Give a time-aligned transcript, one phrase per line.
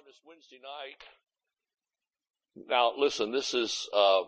[0.00, 0.96] on this Wednesday night.
[2.68, 4.22] Now listen, this is, uh,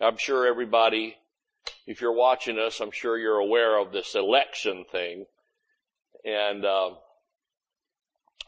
[0.00, 1.16] I'm sure everybody,
[1.86, 5.26] if you're watching us, I'm sure you're aware of this election thing.
[6.24, 6.90] And, uh,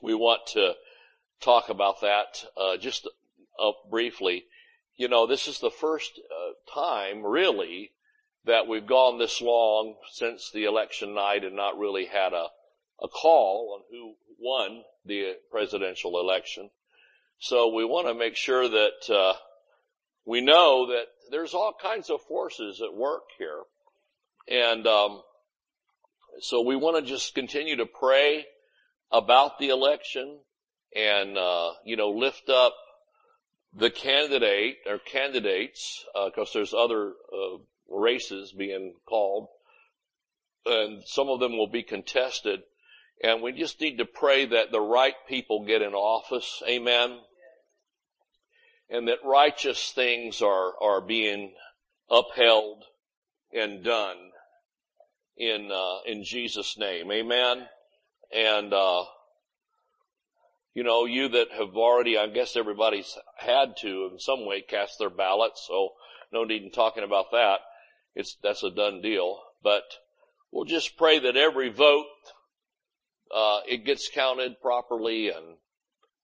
[0.03, 0.73] we want to
[1.43, 3.09] talk about that, uh, just
[3.59, 4.45] uh, briefly.
[4.97, 7.91] You know, this is the first uh, time really
[8.47, 12.47] that we've gone this long since the election night and not really had a,
[13.05, 16.71] a call on who won the presidential election.
[17.39, 19.35] So we want to make sure that uh,
[20.25, 23.63] we know that there's all kinds of forces at work here,
[24.49, 25.23] and um,
[26.41, 28.47] so we want to just continue to pray
[29.13, 30.39] about the election
[30.97, 32.75] and uh, you know lift up
[33.77, 39.49] the candidate or candidates because uh, there's other uh, races being called,
[40.65, 42.63] and some of them will be contested.
[43.23, 46.63] And we just need to pray that the right people get in office.
[46.69, 47.19] Amen.
[48.91, 51.55] And that righteous things are, are being
[52.11, 52.85] upheld
[53.53, 54.17] and done
[55.37, 57.11] in, uh, in Jesus name.
[57.11, 57.67] Amen.
[58.35, 59.05] And, uh,
[60.75, 64.99] you know, you that have already, I guess everybody's had to in some way cast
[64.99, 65.91] their ballots, so
[66.33, 67.61] no need in talking about that.
[68.15, 69.41] It's, that's a done deal.
[69.63, 69.85] But
[70.51, 72.07] we'll just pray that every vote
[73.35, 75.57] uh, it gets counted properly and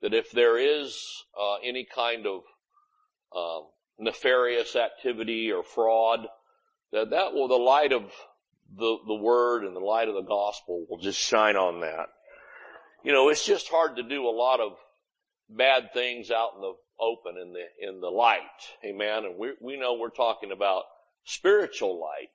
[0.00, 1.02] that if there is
[1.38, 2.42] uh, any kind of
[3.36, 3.66] uh,
[3.98, 6.20] nefarious activity or fraud,
[6.92, 8.10] that that will, the light of
[8.76, 12.06] the, the word and the light of the gospel will just shine on that.
[13.04, 14.72] You know, it's just hard to do a lot of
[15.48, 18.40] bad things out in the open in the, in the light.
[18.84, 19.24] Amen.
[19.24, 20.84] And we, we know we're talking about
[21.24, 22.28] spiritual light.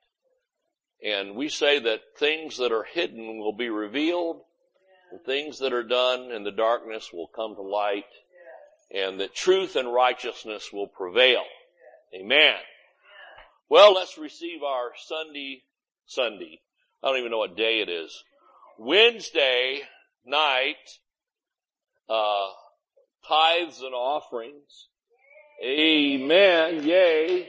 [1.04, 4.42] And we say that things that are hidden will be revealed
[5.12, 8.04] the things that are done in the darkness will come to light
[8.90, 11.42] and that truth and righteousness will prevail.
[12.14, 12.56] Amen.
[13.68, 15.62] Well, let's receive our Sunday,
[16.06, 16.60] Sunday.
[17.02, 18.22] I don't even know what day it is.
[18.78, 19.80] Wednesday
[20.24, 20.76] night,
[22.08, 22.48] uh,
[23.26, 24.88] tithes and offerings.
[25.64, 26.86] Amen.
[26.86, 27.48] Yay.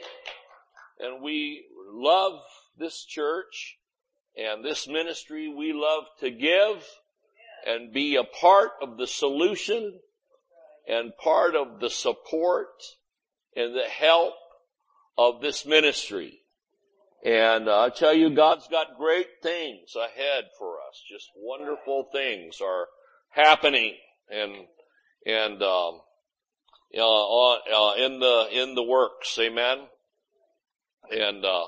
[1.00, 2.40] And we love
[2.78, 3.78] this church
[4.36, 5.54] and this ministry.
[5.54, 6.84] We love to give
[7.68, 10.00] and be a part of the solution
[10.88, 12.70] and part of the support
[13.56, 14.34] and the help
[15.18, 16.40] of this ministry.
[17.26, 21.02] And uh, I tell you, God's got great things ahead for us.
[21.12, 22.88] Just wonderful things are
[23.30, 23.96] happening
[24.30, 24.54] and,
[25.26, 26.02] and, um,
[26.98, 29.38] uh, uh, in the, in the works.
[29.40, 29.80] Amen.
[31.12, 31.66] And, uh,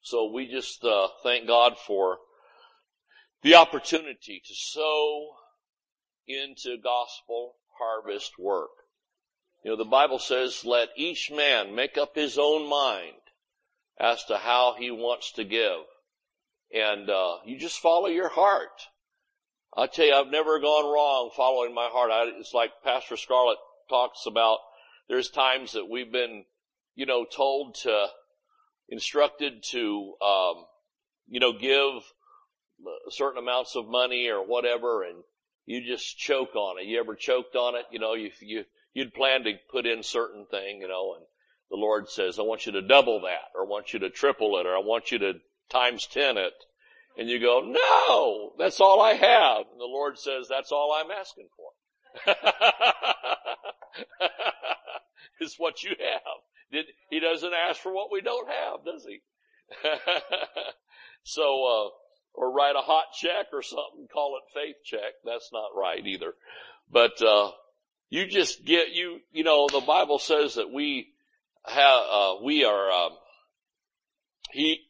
[0.00, 2.18] so we just, uh, thank God for
[3.46, 5.36] the opportunity to sow
[6.26, 8.70] into gospel harvest work.
[9.64, 13.12] You know, the Bible says, let each man make up his own mind
[14.00, 15.78] as to how he wants to give.
[16.74, 18.82] And, uh, you just follow your heart.
[19.76, 22.10] I tell you, I've never gone wrong following my heart.
[22.10, 23.58] I, it's like Pastor Scarlett
[23.88, 24.58] talks about,
[25.08, 26.46] there's times that we've been,
[26.96, 28.08] you know, told to,
[28.88, 30.64] instructed to, um,
[31.28, 32.02] you know, give
[33.10, 35.22] certain amounts of money or whatever and
[35.66, 36.86] you just choke on it.
[36.86, 37.84] You ever choked on it?
[37.90, 38.64] You know, you, you,
[38.94, 41.24] you'd plan to put in certain thing, you know, and
[41.70, 44.58] the Lord says, I want you to double that or I want you to triple
[44.58, 45.34] it or I want you to
[45.68, 46.52] times 10 it.
[47.18, 49.66] And you go, no, that's all I have.
[49.72, 52.26] And the Lord says, that's all I'm asking for.
[55.40, 56.84] is what you have.
[57.10, 59.20] He doesn't ask for what we don't have, does he?
[61.22, 61.88] so, uh,
[62.36, 65.14] or write a hot check or something, call it faith check.
[65.24, 66.34] That's not right either.
[66.90, 67.52] But, uh,
[68.08, 71.08] you just get, you, you know, the Bible says that we
[71.64, 73.12] have, uh, we are, um,
[74.52, 74.80] he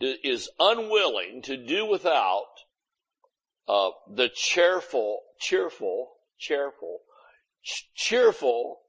[0.00, 2.46] is unwilling to do without,
[3.68, 7.00] uh, the cheerful, cheerful, cheerful,
[7.94, 8.80] cheerful,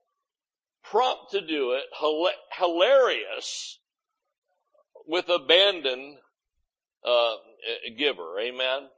[0.83, 1.83] prompt to do it,
[2.57, 3.79] hilarious,
[5.05, 6.17] with abandon,
[7.07, 7.35] uh,
[7.97, 8.39] giver.
[8.39, 8.89] Amen?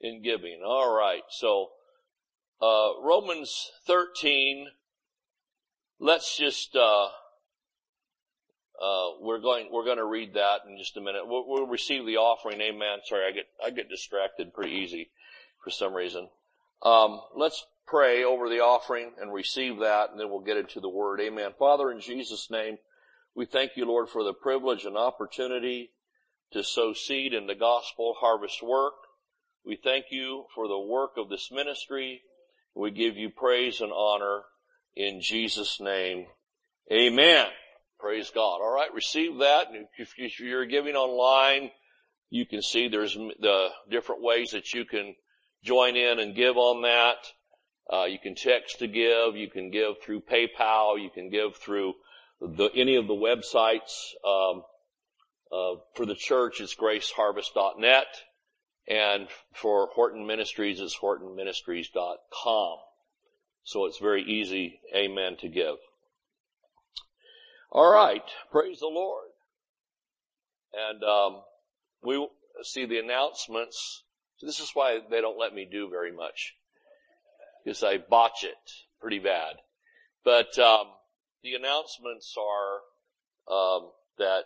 [0.00, 0.60] In giving.
[0.64, 1.22] All right.
[1.30, 1.68] So,
[2.60, 4.66] uh, Romans 13,
[5.98, 7.06] let's just, uh,
[8.82, 11.22] uh, we're going, we're going to read that in just a minute.
[11.26, 12.60] We'll, we'll, receive the offering.
[12.60, 12.98] Amen.
[13.04, 15.10] Sorry, I get, I get distracted pretty easy
[15.62, 16.28] for some reason.
[16.82, 20.88] Um, let's pray over the offering and receive that and then we'll get into the
[20.88, 21.20] word.
[21.20, 21.50] Amen.
[21.58, 22.78] Father, in Jesus' name,
[23.34, 25.90] we thank you, Lord, for the privilege and opportunity
[26.52, 28.94] to sow seed in the gospel harvest work.
[29.64, 32.22] We thank you for the work of this ministry
[32.74, 34.42] We give you praise and honor
[34.96, 36.26] in Jesus name.
[36.92, 37.46] Amen.
[37.98, 38.60] Praise God.
[38.62, 38.92] All right.
[38.94, 39.68] Receive that.
[39.98, 41.70] If you're giving online,
[42.30, 45.14] you can see there's the different ways that you can
[45.62, 47.16] join in and give on that.
[47.92, 49.36] Uh, you can text to give.
[49.36, 51.00] You can give through PayPal.
[51.00, 51.94] You can give through
[52.40, 54.14] the, any of the websites.
[54.24, 54.62] Um,
[55.52, 58.06] uh, for the church, it's graceharvest.net,
[58.88, 62.78] and for Horton Ministries, it's hortonministries.com.
[63.62, 65.76] So it's very easy, amen, to give.
[67.70, 69.28] All right, praise the Lord.
[70.72, 71.42] And um,
[72.02, 72.26] we
[72.62, 74.04] see the announcements.
[74.38, 76.54] So this is why they don't let me do very much,
[77.64, 79.56] because I botch it pretty bad.
[80.24, 80.86] But um,
[81.42, 84.44] the announcements are um, that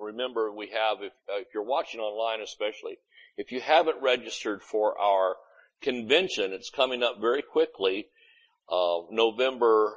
[0.00, 2.98] remember we have if, uh, if you're watching online especially
[3.36, 5.36] if you haven't registered for our
[5.82, 8.06] convention it's coming up very quickly
[8.70, 9.96] uh, november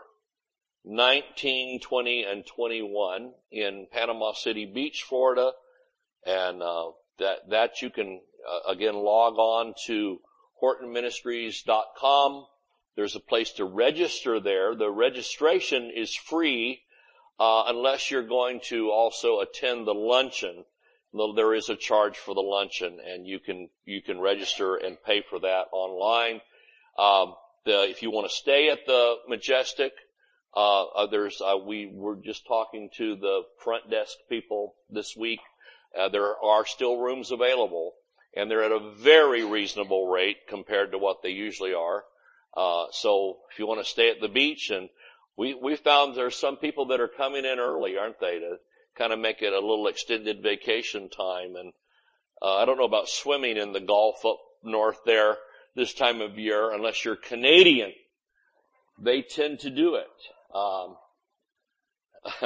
[0.83, 5.51] 19 20 and 21 in panama city beach florida.
[6.25, 10.19] And uh, that that you can uh, again log on to
[10.62, 12.45] hortonministries.com
[12.95, 14.75] there's a place to register there.
[14.75, 16.81] The registration is free
[17.41, 20.63] uh, unless you're going to also attend the luncheon.
[21.35, 25.23] There is a charge for the luncheon, and you can you can register and pay
[25.27, 26.41] for that online.
[26.99, 27.33] Um,
[27.65, 29.91] the, if you want to stay at the Majestic,
[30.55, 35.39] uh, uh, there's uh, we were just talking to the front desk people this week.
[35.99, 37.94] Uh, there are still rooms available,
[38.37, 42.03] and they're at a very reasonable rate compared to what they usually are.
[42.55, 44.89] Uh, so if you want to stay at the beach and
[45.41, 48.57] we, we found there's some people that are coming in early, aren't they, to
[48.95, 51.55] kind of make it a little extended vacation time.
[51.55, 51.73] And
[52.43, 55.38] uh, I don't know about swimming in the Gulf up north there
[55.75, 57.91] this time of year, unless you're Canadian.
[58.99, 60.05] They tend to do it.
[60.53, 60.95] Um,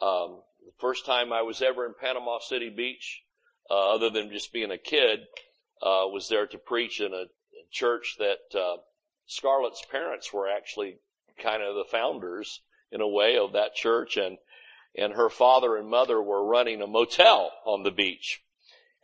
[0.00, 3.24] um, the first time I was ever in Panama City Beach,
[3.70, 5.20] uh, other than just being a kid,
[5.82, 7.24] uh, was there to preach in a
[7.70, 8.78] church that uh,
[9.26, 10.96] Scarlett's parents were actually
[11.42, 12.60] kind of the founders
[12.90, 14.38] in a way of that church and,
[14.96, 18.42] and her father and mother were running a motel on the beach.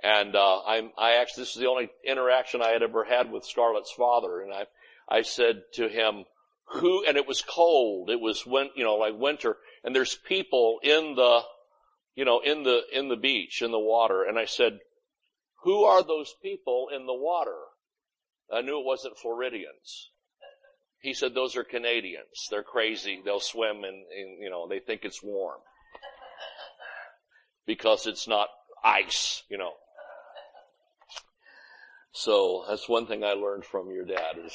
[0.02, 3.44] And, uh, I'm, I actually, this is the only interaction I had ever had with
[3.44, 4.40] Scarlett's father.
[4.40, 4.66] And I,
[5.08, 6.24] I said to him,
[6.64, 8.10] who, and it was cold.
[8.10, 11.40] It was when, you know, like winter and there's people in the,
[12.14, 14.24] you know, in the, in the beach, in the water.
[14.24, 14.80] And I said,
[15.62, 17.56] who are those people in the water?
[18.52, 20.10] I knew it wasn't Floridians.
[21.02, 22.46] He said, those are Canadians.
[22.48, 23.20] They're crazy.
[23.24, 25.58] They'll swim and, and, you know, they think it's warm.
[27.66, 28.48] Because it's not
[28.84, 29.72] ice, you know.
[32.12, 34.54] So that's one thing I learned from your dad is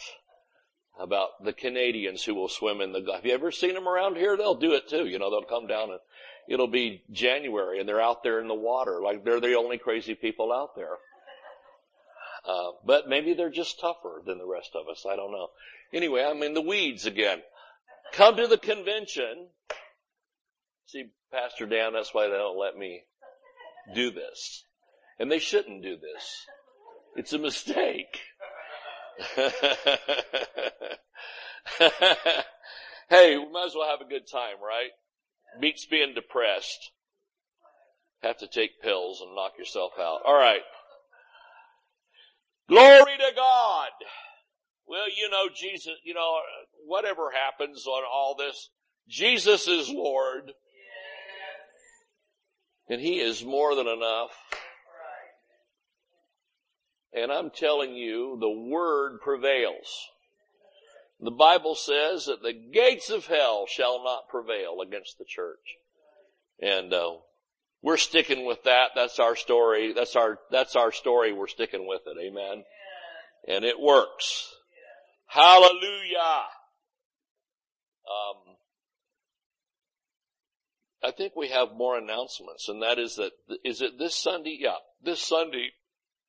[0.99, 3.17] about the Canadians who will swim in the Gulf.
[3.17, 4.37] Have you ever seen them around here?
[4.37, 5.05] They'll do it too.
[5.05, 5.99] You know, they'll come down and
[6.47, 10.15] it'll be January and they're out there in the water like they're the only crazy
[10.15, 10.95] people out there.
[12.47, 15.05] Uh, but maybe they're just tougher than the rest of us.
[15.09, 15.49] I don't know.
[15.93, 17.41] Anyway, I'm in the weeds again.
[18.13, 19.49] Come to the convention.
[20.85, 23.03] See, Pastor Dan, that's why they don't let me
[23.93, 24.63] do this.
[25.19, 26.45] And they shouldn't do this.
[27.15, 28.21] It's a mistake.
[33.09, 34.91] hey, we might as well have a good time, right?
[35.59, 36.91] Beats being depressed.
[38.21, 40.21] Have to take pills and knock yourself out.
[40.25, 40.61] Alright.
[42.69, 43.89] Glory to God.
[44.87, 46.37] Well, you know, Jesus, you know,
[46.85, 48.69] whatever happens on all this,
[49.09, 50.51] Jesus is Lord.
[52.89, 54.31] And He is more than enough.
[57.13, 60.07] And I'm telling you, the Word prevails.
[61.19, 65.77] The Bible says that the gates of hell shall not prevail against the church.
[66.61, 67.13] And, uh,
[67.81, 68.91] we're sticking with that.
[68.95, 69.93] That's our story.
[69.93, 71.31] That's our, that's our story.
[71.31, 72.17] We're sticking with it.
[72.19, 72.63] Amen.
[73.47, 74.53] And it works.
[75.27, 76.45] Hallelujah.
[78.07, 78.55] Um,
[81.03, 83.31] I think we have more announcements and that is that,
[83.63, 84.57] is it this Sunday?
[84.59, 85.69] Yeah, this Sunday,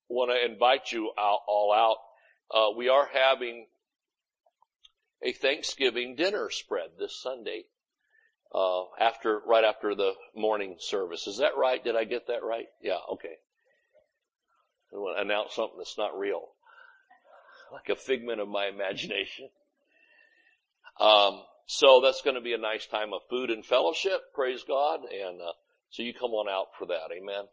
[0.08, 1.96] want to invite you out, all out.
[2.50, 3.66] Uh, we are having
[5.22, 7.64] a Thanksgiving dinner spread this Sunday
[8.54, 11.26] uh, after, right after the morning service.
[11.26, 11.82] Is that right?
[11.82, 12.66] Did I get that right?
[12.82, 13.36] Yeah, okay.
[14.92, 16.48] I want to announce something that's not real.
[17.72, 19.50] Like a figment of my imagination.
[20.98, 25.00] Um, so that's going to be a nice time of food and fellowship, praise God,
[25.00, 25.52] and uh,
[25.90, 27.44] so you come on out for that, amen.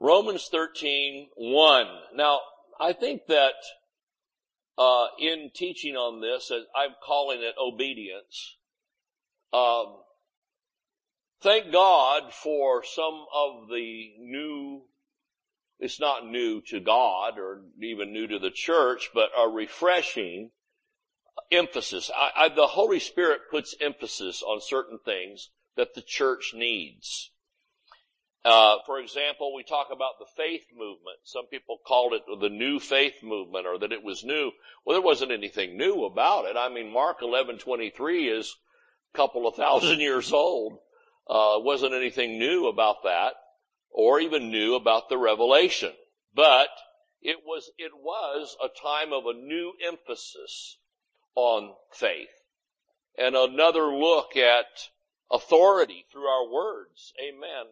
[0.00, 1.86] Romans 13, 1.
[2.14, 2.40] Now,
[2.80, 3.54] I think that
[4.78, 8.56] uh, in teaching on this, as I'm calling it obedience.
[9.52, 9.98] Um,
[11.42, 14.82] thank God for some of the new,
[15.82, 20.52] it's not new to God or even new to the church, but a refreshing
[21.50, 22.08] emphasis.
[22.16, 27.32] I, I, the Holy Spirit puts emphasis on certain things that the church needs.
[28.44, 31.18] Uh, for example, we talk about the faith movement.
[31.24, 34.52] Some people called it the new faith movement or that it was new.
[34.84, 36.56] Well, there wasn't anything new about it.
[36.56, 38.54] I mean, Mark 11:23 is
[39.12, 40.78] a couple of thousand years old.
[41.28, 43.34] Uh, wasn't anything new about that
[43.92, 45.92] or even new about the revelation.
[46.34, 46.68] But
[47.20, 50.78] it was, it was a time of a new emphasis
[51.34, 52.28] on faith
[53.16, 54.66] and another look at
[55.30, 57.12] authority through our words.
[57.20, 57.66] Amen.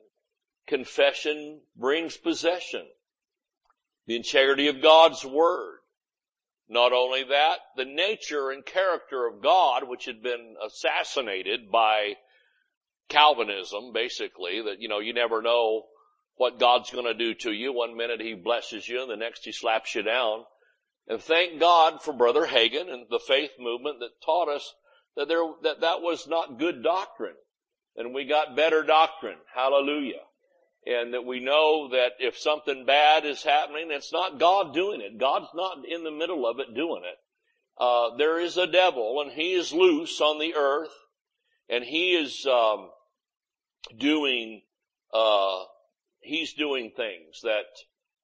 [0.67, 2.87] Confession brings possession.
[4.07, 5.79] The integrity of God's Word.
[6.69, 12.15] Not only that, the nature and character of God, which had been assassinated by
[13.09, 15.87] Calvinism, basically, that, you know, you never know
[16.41, 17.71] what God's gonna do to you.
[17.71, 20.45] One minute He blesses you and the next He slaps you down.
[21.07, 24.73] And thank God for Brother Hagin and the faith movement that taught us
[25.17, 27.35] that there, that that was not good doctrine.
[27.95, 29.37] And we got better doctrine.
[29.55, 30.23] Hallelujah
[30.87, 35.19] and that we know that if something bad is happening, it's not God doing it.
[35.19, 37.19] God's not in the middle of it doing it.
[37.79, 40.95] Uh, there is a devil, and he is loose on the earth,
[41.69, 42.89] and he is um,
[43.99, 44.63] doing
[45.13, 45.65] uh,
[46.21, 47.67] he's doing things that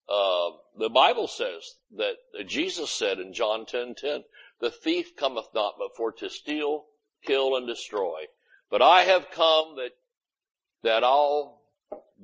[0.08, 4.24] uh, the Bible says that Jesus said in John ten ten,
[4.60, 6.86] "The thief cometh not but for to steal,
[7.24, 8.26] kill, and destroy.
[8.70, 9.92] But I have come that
[10.82, 11.60] that I'll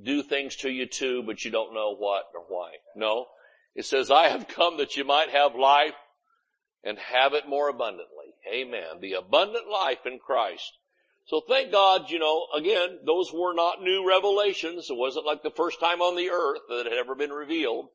[0.00, 2.72] do things to you too, but you don't know what or why.
[2.96, 3.26] No.
[3.74, 5.94] It says, I have come that you might have life
[6.84, 8.34] and have it more abundantly.
[8.52, 9.00] Amen.
[9.00, 10.78] The abundant life in Christ.
[11.26, 14.90] So thank God, you know, again, those were not new revelations.
[14.90, 17.88] It wasn't like the first time on the earth that it had ever been revealed.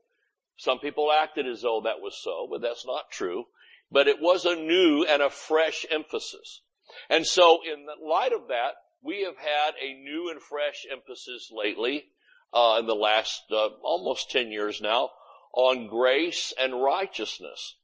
[0.58, 3.46] Some people acted as though that was so, but that's not true.
[3.92, 6.62] But it was a new and a fresh emphasis.
[7.10, 11.52] And so in the light of that, we have had a new and fresh emphasis
[11.52, 12.06] lately,
[12.54, 15.12] uh, in the last uh, almost 10 years now,
[15.54, 17.76] on grace and righteousness.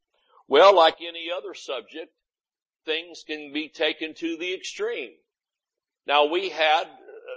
[0.47, 2.13] Well, like any other subject,
[2.85, 5.11] things can be taken to the extreme.
[6.05, 6.85] Now we had,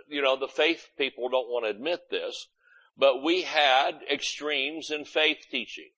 [0.09, 2.49] you know, the faith people don't want to admit this,
[2.97, 5.91] but we had extremes in faith teaching.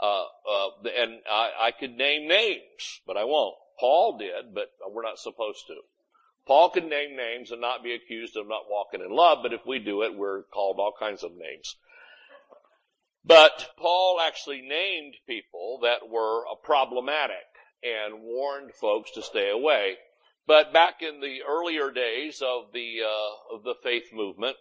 [0.00, 3.56] Uh, uh, and I, I could name names, but I won't.
[3.78, 5.76] Paul did, but we're not supposed to.
[6.46, 9.64] Paul could name names and not be accused of not walking in love, but if
[9.66, 11.76] we do it, we're called all kinds of names.
[13.24, 17.36] But Paul actually named people that were problematic
[17.82, 19.96] and warned folks to stay away.
[20.46, 24.56] But back in the earlier days of the uh, of the faith movement,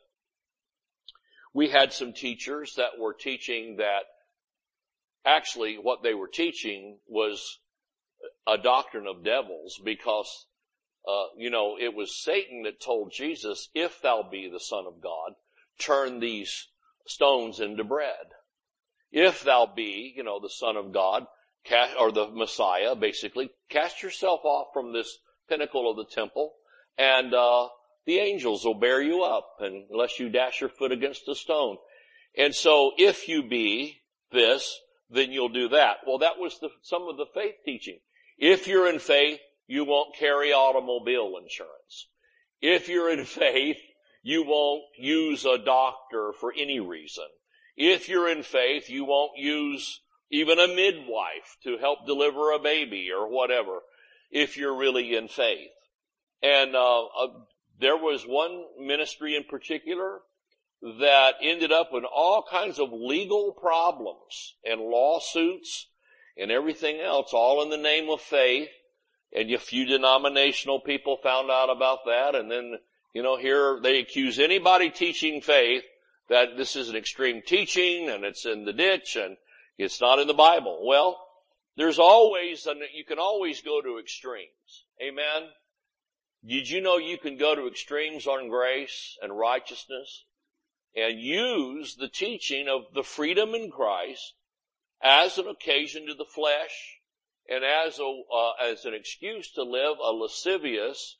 [1.54, 4.04] we had some teachers that were teaching that
[5.26, 7.60] actually what they were teaching was
[8.48, 10.48] a doctrine of devils because
[11.08, 15.02] uh, you know, it was Satan that told Jesus, if thou be the son of
[15.02, 15.34] God,
[15.78, 16.70] turn these
[17.06, 18.32] stones into bread.
[19.12, 21.26] If thou be, you know, the son of God,
[21.66, 25.18] cast, or the Messiah, basically, cast yourself off from this
[25.50, 26.54] pinnacle of the temple
[26.98, 27.68] and, uh,
[28.06, 31.78] the angels will bear you up unless you dash your foot against a stone.
[32.38, 34.78] And so if you be this,
[35.10, 35.98] then you'll do that.
[36.06, 38.00] Well, that was the, some of the faith teaching.
[38.38, 42.08] If you're in faith, you won't carry automobile insurance.
[42.62, 43.78] If you're in faith,
[44.22, 47.26] you won't use a doctor for any reason.
[47.76, 53.10] If you're in faith, you won't use even a midwife to help deliver a baby
[53.16, 53.82] or whatever
[54.34, 55.70] if you're really in faith.
[56.42, 57.28] And uh, uh,
[57.80, 60.20] there was one ministry in particular
[60.82, 65.88] that ended up in all kinds of legal problems and lawsuits
[66.38, 68.70] and everything else, all in the name of faith.
[69.36, 72.78] And a few denominational people found out about that and then,
[73.14, 75.84] you know, here they accuse anybody teaching faith
[76.30, 79.38] that this is an extreme teaching and it's in the ditch and
[79.78, 80.86] it's not in the Bible.
[80.86, 81.20] Well,
[81.76, 84.86] there's always, an, you can always go to extremes.
[85.02, 85.50] Amen?
[86.46, 90.26] Did you know you can go to extremes on grace and righteousness
[90.96, 94.34] and use the teaching of the freedom in Christ
[95.02, 97.00] as an occasion to the flesh
[97.50, 101.18] and as a, uh, as an excuse to live a lascivious,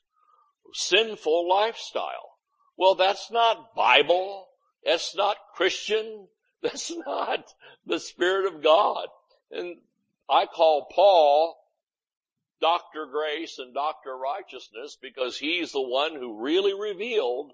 [0.72, 2.38] sinful lifestyle.
[2.76, 4.48] Well, that's not Bible.
[4.84, 6.28] That's not Christian.
[6.64, 7.52] That's not
[7.84, 9.08] the Spirit of God.
[9.50, 9.76] And
[10.28, 11.56] I call Paul
[12.60, 13.06] Dr.
[13.06, 14.16] Grace and Dr.
[14.16, 17.52] Righteousness because he's the one who really revealed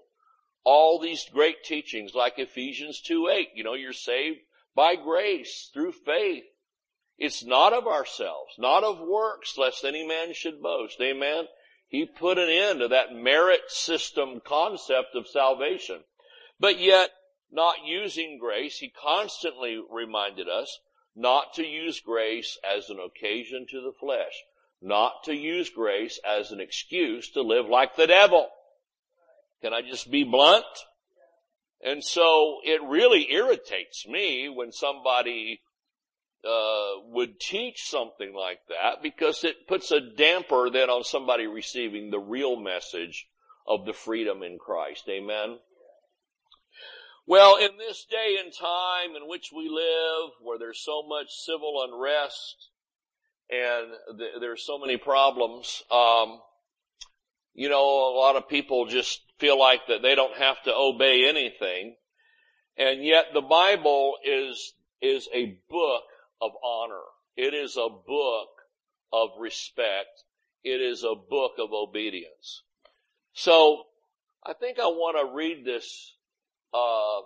[0.63, 3.49] all these great teachings like Ephesians 2 8.
[3.55, 4.39] You know, you're saved
[4.75, 6.43] by grace through faith.
[7.17, 10.99] It's not of ourselves, not of works, lest any man should boast.
[11.01, 11.45] Amen.
[11.87, 16.03] He put an end to that merit system concept of salvation.
[16.59, 17.09] But yet,
[17.51, 20.79] not using grace, he constantly reminded us
[21.15, 24.43] not to use grace as an occasion to the flesh,
[24.81, 28.47] not to use grace as an excuse to live like the devil.
[29.61, 30.65] Can I just be blunt?
[31.83, 35.61] And so it really irritates me when somebody
[36.43, 42.09] uh, would teach something like that because it puts a damper then on somebody receiving
[42.09, 43.27] the real message
[43.67, 45.07] of the freedom in Christ.
[45.09, 45.59] Amen.
[47.31, 51.81] Well, in this day and time in which we live, where there's so much civil
[51.81, 52.71] unrest
[53.49, 56.41] and th- there's so many problems, um,
[57.53, 61.25] you know, a lot of people just feel like that they don't have to obey
[61.25, 61.95] anything.
[62.75, 66.03] And yet the Bible is, is a book
[66.41, 67.05] of honor.
[67.37, 68.49] It is a book
[69.13, 70.25] of respect.
[70.65, 72.63] It is a book of obedience.
[73.31, 73.85] So
[74.45, 76.17] I think I want to read this
[76.73, 77.21] uh,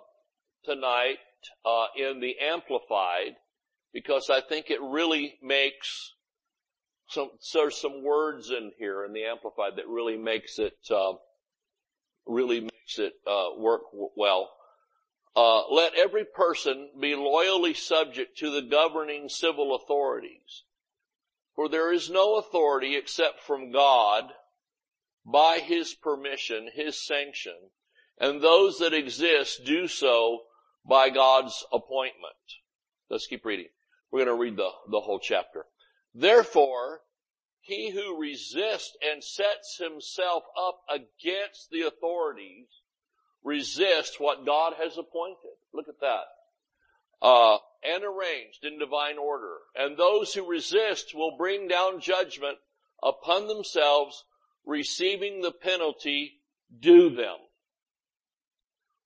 [0.64, 1.18] tonight
[1.64, 3.36] uh, in the Amplified
[3.92, 6.12] because I think it really makes
[7.08, 11.14] some there's some words in here in the Amplified that really makes it uh,
[12.26, 13.82] really makes it uh, work
[14.16, 14.50] well.
[15.34, 20.64] Uh, let every person be loyally subject to the governing civil authorities,
[21.54, 24.24] for there is no authority except from God
[25.24, 27.70] by His permission, His sanction,
[28.18, 30.40] and those that exist do so
[30.88, 32.34] by God's appointment.
[33.10, 33.68] Let's keep reading.
[34.10, 35.66] We're going to read the, the whole chapter.
[36.14, 37.00] Therefore,
[37.60, 42.68] he who resists and sets himself up against the authorities
[43.42, 45.56] resists what God has appointed.
[45.72, 46.24] Look at that.
[47.20, 49.56] Uh, and arranged in divine order.
[49.74, 52.58] And those who resist will bring down judgment
[53.02, 54.24] upon themselves,
[54.64, 56.40] receiving the penalty
[56.80, 57.36] due them.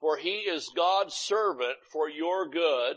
[0.01, 2.97] For he is God's servant for your good.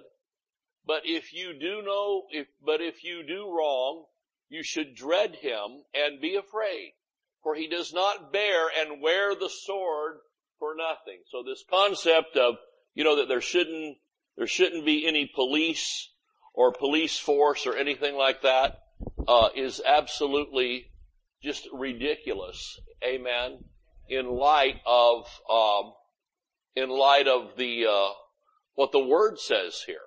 [0.86, 4.06] But if you do no, if, but if you do wrong,
[4.50, 6.94] you should dread him and be afraid.
[7.42, 10.20] For he does not bear and wear the sword
[10.60, 11.20] for nothing.
[11.30, 12.56] So this concept of,
[12.94, 13.98] you know, that there shouldn't,
[14.38, 16.10] there shouldn't be any police
[16.54, 18.80] or police force or anything like that,
[19.28, 20.86] uh, is absolutely
[21.42, 22.80] just ridiculous.
[23.04, 23.64] Amen.
[24.08, 25.94] In light of, um,
[26.76, 28.14] in light of the, uh,
[28.76, 29.98] what the word says here.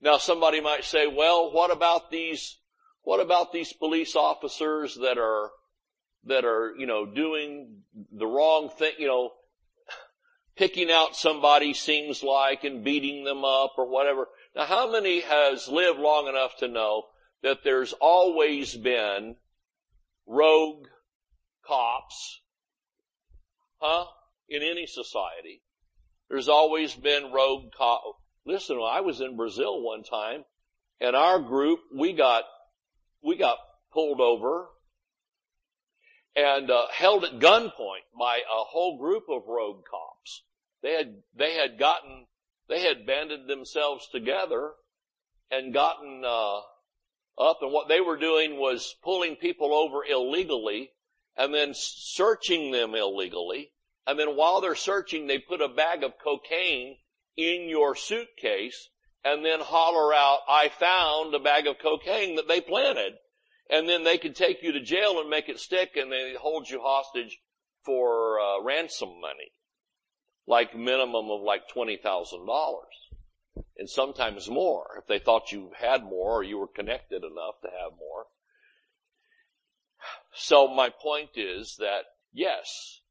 [0.00, 2.58] Now somebody might say, well, what about these,
[3.02, 5.50] what about these police officers that are,
[6.24, 7.82] that are, you know, doing
[8.12, 9.32] the wrong thing, you know,
[10.56, 14.28] picking out somebody seems like and beating them up or whatever.
[14.54, 17.04] Now how many has lived long enough to know
[17.42, 19.36] that there's always been
[20.26, 20.86] rogue
[21.66, 22.40] cops,
[23.80, 24.06] huh?
[24.48, 25.62] In any society.
[26.28, 30.44] There's always been rogue co- Listen, I was in Brazil one time
[31.00, 32.44] and our group, we got,
[33.22, 33.58] we got
[33.92, 34.68] pulled over
[36.34, 40.44] and uh, held at gunpoint by a whole group of rogue cops.
[40.82, 42.26] They had, they had gotten,
[42.68, 44.72] they had banded themselves together
[45.50, 46.60] and gotten, uh,
[47.38, 50.90] up and what they were doing was pulling people over illegally
[51.36, 53.70] and then searching them illegally
[54.08, 56.96] and then while they're searching, they put a bag of cocaine
[57.36, 58.88] in your suitcase
[59.22, 63.12] and then holler out, I found a bag of cocaine that they planted.
[63.68, 66.70] And then they could take you to jail and make it stick and they hold
[66.70, 67.38] you hostage
[67.84, 69.52] for uh, ransom money.
[70.46, 71.98] Like minimum of like $20,000.
[73.76, 77.68] And sometimes more if they thought you had more or you were connected enough to
[77.68, 78.24] have more.
[80.32, 83.02] So my point is that yes,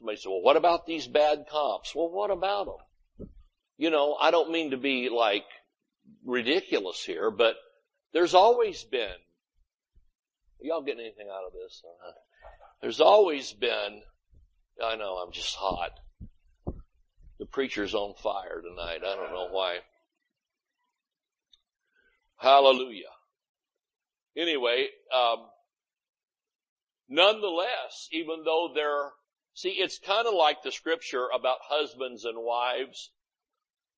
[0.00, 1.94] Somebody said, well, what about these bad cops?
[1.94, 2.64] Well, what about
[3.18, 3.28] them?
[3.76, 5.44] You know, I don't mean to be like
[6.24, 7.56] ridiculous here, but
[8.14, 9.12] there's always been,
[10.58, 11.82] y'all getting anything out of this?
[12.80, 14.00] There's always been,
[14.82, 15.90] I know I'm just hot.
[17.38, 19.00] The preacher's on fire tonight.
[19.06, 19.80] I don't know why.
[22.38, 23.04] Hallelujah.
[24.34, 25.40] Anyway, um,
[27.06, 29.10] nonetheless, even though there
[29.54, 33.10] See, it's kind of like the scripture about husbands and wives.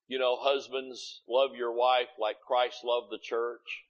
[0.07, 3.85] You know, husbands, love your wife like Christ loved the church.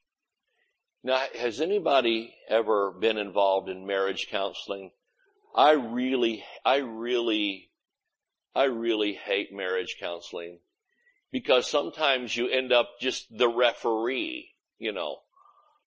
[1.04, 4.92] Now, has anybody ever been involved in marriage counseling?
[5.56, 7.70] I really, I really,
[8.56, 10.60] I really hate marriage counseling
[11.32, 15.18] because sometimes you end up just the referee, you know.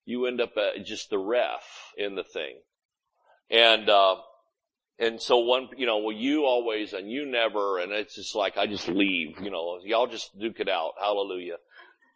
[0.04, 2.58] You end up uh, just the ref in the thing.
[3.50, 4.16] And, uh,
[4.98, 8.56] and so one, you know, well you always and you never and it's just like
[8.56, 10.92] I just leave, you know, y'all just duke it out.
[11.00, 11.56] Hallelujah.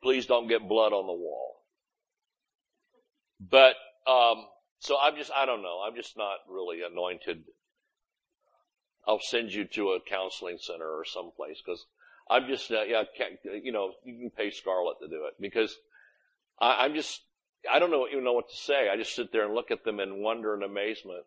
[0.02, 1.56] Please don't get blood on the wall.
[3.40, 3.74] But,
[4.06, 4.46] um,
[4.78, 5.80] so I'm just, I don't know.
[5.86, 7.44] I'm just not really anointed.
[9.06, 11.84] I'll send you to a counseling center or someplace because
[12.28, 13.02] I'm just, uh, yeah,
[13.62, 15.76] you know, you can pay Scarlett to do it because
[16.60, 17.22] I, I'm just,
[17.70, 18.88] I don't know, even know what to say.
[18.88, 21.24] I just sit there and look at them in wonder and amazement.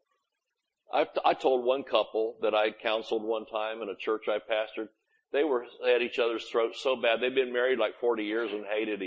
[0.94, 4.90] I, I told one couple that I counseled one time in a church I pastored.
[5.32, 7.20] They were at each other's throats so bad.
[7.20, 9.02] They'd been married like 40 years and hated,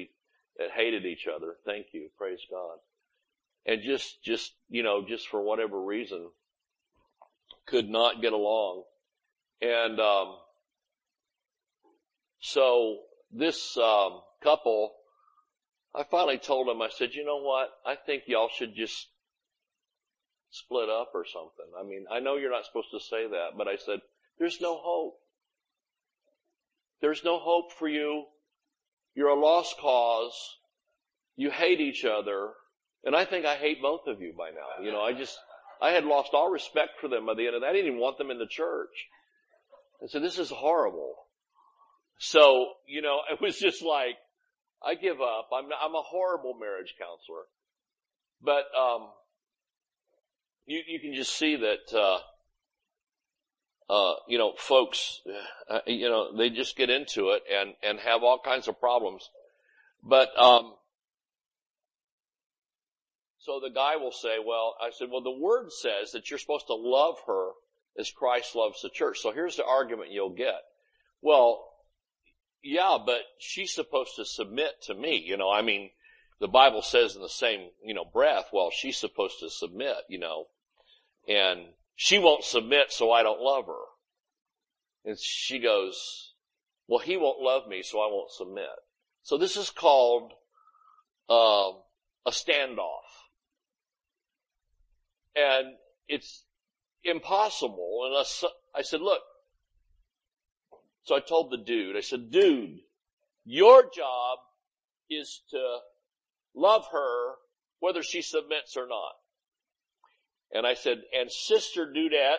[0.74, 1.54] hated each other.
[1.64, 2.08] Thank you.
[2.18, 2.78] Praise God.
[3.64, 6.28] And just, just, you know, just for whatever reason,
[7.66, 8.82] could not get along.
[9.62, 10.36] And, um,
[12.40, 14.92] so this, um, couple,
[15.94, 17.70] I finally told them, I said, you know what?
[17.84, 19.08] I think y'all should just
[20.50, 21.66] split up or something.
[21.78, 24.00] I mean, I know you're not supposed to say that, but I said,
[24.38, 25.18] there's no hope.
[27.00, 28.24] There's no hope for you.
[29.14, 30.34] You're a lost cause.
[31.36, 32.50] You hate each other.
[33.04, 34.84] And I think I hate both of you by now.
[34.84, 35.38] You know, I just,
[35.80, 37.68] I had lost all respect for them by the end of that.
[37.68, 39.08] I didn't even want them in the church.
[40.02, 41.14] I said, this is horrible.
[42.18, 44.16] So, you know, it was just like,
[44.84, 45.48] I give up.
[45.52, 47.44] I'm, I'm a horrible marriage counselor.
[48.42, 49.08] But, um,
[50.66, 52.18] you, you can just see that, uh,
[53.88, 55.20] uh, you know, folks,
[55.70, 59.30] uh, you know, they just get into it and, and have all kinds of problems.
[60.02, 60.74] But, um,
[63.38, 66.66] so the guy will say, well, I said, well, the word says that you're supposed
[66.66, 67.50] to love her
[67.96, 69.20] as Christ loves the church.
[69.20, 70.62] So here's the argument you'll get.
[71.22, 71.64] Well,
[72.62, 75.22] yeah, but she's supposed to submit to me.
[75.24, 75.90] You know, I mean,
[76.40, 80.18] the Bible says in the same, you know, breath, well, she's supposed to submit, you
[80.18, 80.46] know,
[81.26, 83.84] and she won't submit, so I don't love her.
[85.04, 86.34] And she goes,
[86.88, 88.66] well, he won't love me, so I won't submit.
[89.22, 90.32] So this is called,
[91.28, 91.70] uh,
[92.26, 93.06] a standoff.
[95.34, 95.74] And
[96.08, 96.44] it's
[97.04, 99.22] impossible unless, I said, look,
[101.02, 102.80] so I told the dude, I said, dude,
[103.44, 104.38] your job
[105.08, 105.78] is to
[106.54, 107.34] love her
[107.78, 109.12] whether she submits or not.
[110.52, 112.36] And I said, and sister dudette,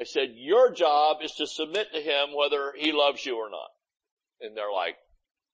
[0.00, 3.68] I said, your job is to submit to him whether he loves you or not.
[4.40, 4.96] And they're like,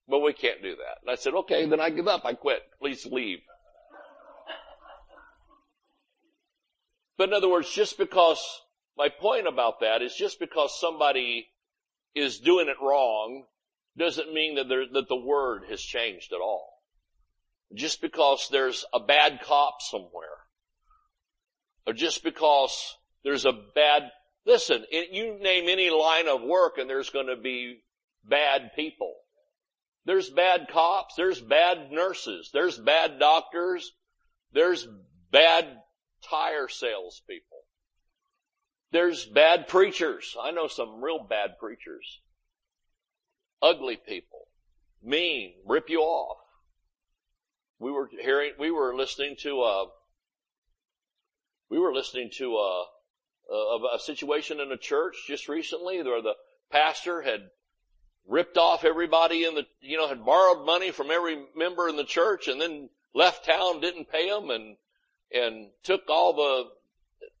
[0.07, 0.99] well, we can't do that.
[1.01, 2.21] And I said, okay, then I give up.
[2.23, 2.61] I quit.
[2.79, 3.39] Please leave.
[7.17, 8.39] But in other words, just because,
[8.95, 11.47] my point about that is just because somebody
[12.15, 13.45] is doing it wrong
[13.97, 16.83] doesn't mean that, there, that the word has changed at all.
[17.73, 20.37] Just because there's a bad cop somewhere,
[21.87, 24.11] or just because there's a bad,
[24.45, 27.79] listen, you name any line of work and there's going to be
[28.25, 29.15] bad people.
[30.05, 33.93] There's bad cops, there's bad nurses, there's bad doctors,
[34.53, 34.87] there's
[35.31, 35.65] bad
[36.29, 37.57] tire salespeople.
[38.91, 40.35] There's bad preachers.
[40.41, 42.21] I know some real bad preachers.
[43.61, 44.47] Ugly people.
[45.03, 45.55] Mean.
[45.65, 46.37] Rip you off.
[47.79, 49.87] We were hearing, we were listening to a,
[51.69, 52.81] we were listening to uh,
[53.51, 56.33] uh, a, a, a situation in a church just recently where the
[56.71, 57.49] pastor had
[58.27, 62.03] ripped off everybody in the, you know, had borrowed money from every member in the
[62.03, 64.75] church and then left town, didn't pay them and,
[65.33, 66.65] and took all the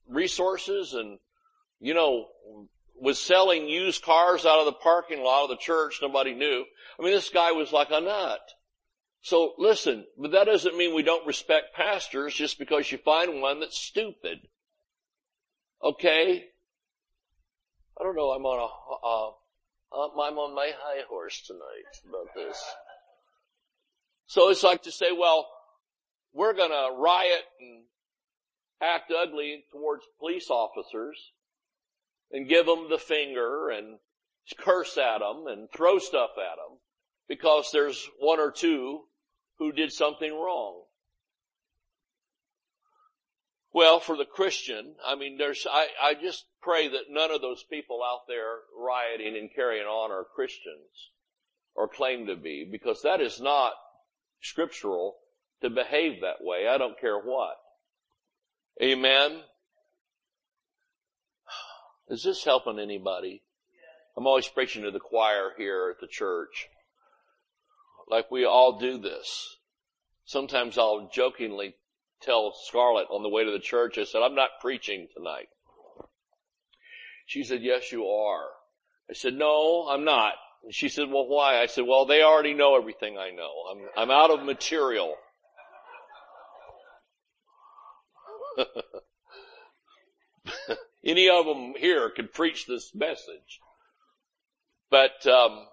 [0.09, 1.19] resources and
[1.79, 2.27] you know,
[2.99, 5.99] was selling used cars out of the parking lot of the church.
[6.01, 6.65] Nobody knew.
[6.99, 8.41] I mean, this guy was like a nut.
[9.21, 13.59] So listen, but that doesn't mean we don't respect pastors just because you find one
[13.59, 14.39] that's stupid.
[15.83, 16.45] Okay?
[17.99, 19.31] I don't know, I'm on a, uh,
[19.93, 22.63] I'm on my high horse tonight about this.
[24.27, 25.47] So it's like to say, well,
[26.33, 27.83] we're gonna riot and
[28.81, 31.31] act ugly towards police officers
[32.31, 33.97] and give them the finger and
[34.59, 36.79] curse at them and throw stuff at them
[37.27, 39.01] because there's one or two
[39.59, 40.83] who did something wrong.
[43.73, 47.63] Well, for the Christian, I mean, there's, I, I just pray that none of those
[47.63, 51.11] people out there rioting and carrying on are Christians
[51.75, 53.73] or claim to be because that is not
[54.41, 55.17] scriptural.
[55.61, 56.67] to behave that way.
[56.67, 57.55] I don't care what.
[58.81, 59.41] Amen.
[62.09, 63.43] Is this helping anybody?
[64.15, 66.67] I'm always preaching to the choir here at the church.
[68.09, 69.57] Like we all do this.
[70.25, 71.75] Sometimes I'll jokingly
[72.21, 75.49] tell Scarlett on the way to the church, I said, I'm not preaching tonight.
[77.25, 78.47] She said, yes, you are.
[79.09, 80.33] I said, no, I'm not.
[80.63, 81.61] And she said, well, why?
[81.61, 83.51] I said, well, they already know everything I know.
[83.71, 85.15] I'm, I'm out of material.
[91.05, 93.61] Any of them here could preach this message.
[94.89, 95.67] But, um,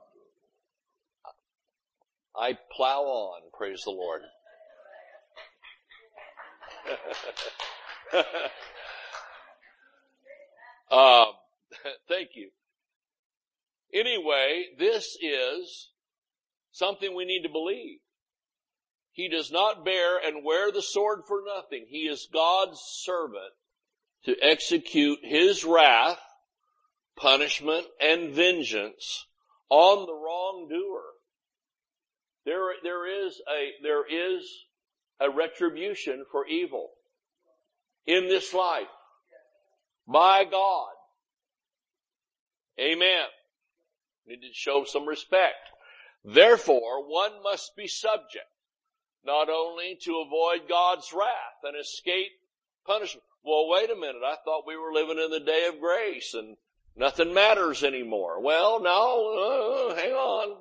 [2.36, 4.22] I plow on, praise the Lord.
[10.90, 11.26] um,
[12.08, 12.50] thank you.
[13.92, 15.90] Anyway, this is
[16.72, 18.00] something we need to believe.
[19.12, 21.86] He does not bear and wear the sword for nothing.
[21.88, 23.52] He is God's servant
[24.24, 26.18] to execute His wrath,
[27.16, 29.26] punishment, and vengeance
[29.70, 31.13] on the wrongdoer.
[32.44, 34.44] There, there is a, there is
[35.20, 36.90] a retribution for evil
[38.06, 38.88] in this life
[40.06, 40.92] by God.
[42.78, 43.26] Amen.
[44.26, 45.54] Need to show some respect.
[46.24, 48.46] Therefore, one must be subject
[49.24, 52.32] not only to avoid God's wrath and escape
[52.86, 53.24] punishment.
[53.42, 54.22] Well, wait a minute.
[54.24, 56.56] I thought we were living in the day of grace and
[56.96, 58.40] nothing matters anymore.
[58.40, 60.56] Well, no, uh, hang on.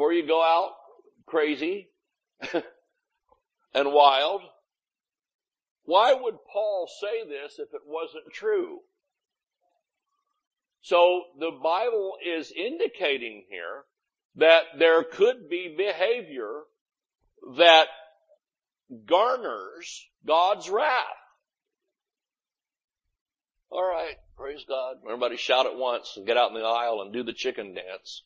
[0.00, 0.76] Before you go out
[1.26, 1.90] crazy
[2.54, 4.40] and wild,
[5.84, 8.78] why would Paul say this if it wasn't true?
[10.80, 13.82] So the Bible is indicating here
[14.36, 16.62] that there could be behavior
[17.58, 17.88] that
[19.04, 21.04] garners God's wrath.
[23.68, 24.96] All right, praise God.
[25.04, 28.22] Everybody shout at once and get out in the aisle and do the chicken dance.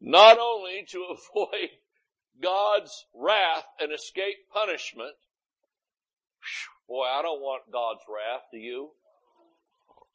[0.00, 1.70] Not only to avoid
[2.42, 5.14] God's wrath and escape punishment.
[6.88, 8.90] Boy, I don't want God's wrath, do you?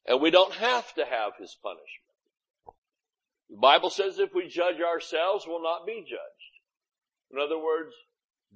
[0.08, 2.04] And we don't have to have His punishment.
[3.50, 6.54] The Bible says if we judge ourselves, we'll not be judged.
[7.32, 7.94] In other words,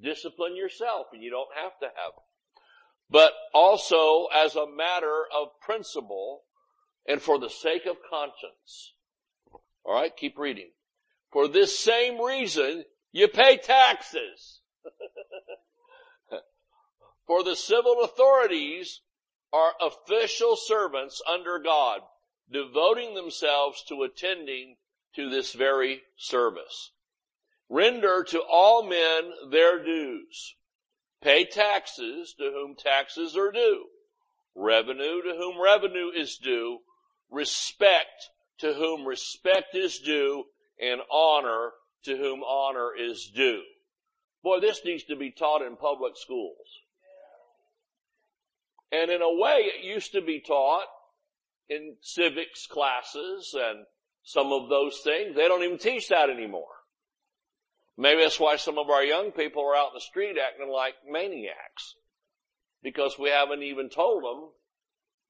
[0.02, 2.62] discipline yourself and you don't have to have it.
[3.10, 6.44] But also as a matter of principle
[7.08, 8.94] and for the sake of conscience.
[9.86, 10.72] Alright, keep reading.
[11.32, 14.62] For this same reason, you pay taxes.
[17.28, 19.02] For the civil authorities
[19.52, 22.02] are official servants under God,
[22.50, 24.78] devoting themselves to attending
[25.16, 26.92] to this very service.
[27.70, 30.56] Render to all men their dues.
[31.22, 33.88] Pay taxes to whom taxes are due.
[34.56, 36.80] Revenue to whom revenue is due.
[37.30, 40.46] Respect to whom respect is due
[40.80, 41.72] and honor
[42.06, 43.62] to whom honor is due.
[44.44, 46.68] Boy, this needs to be taught in public schools.
[48.92, 50.88] And in a way, it used to be taught
[51.70, 53.86] in civics classes and
[54.24, 55.36] some of those things.
[55.36, 56.64] They don't even teach that anymore.
[57.98, 60.94] Maybe that's why some of our young people are out in the street acting like
[61.10, 61.96] maniacs.
[62.84, 64.50] Because we haven't even told them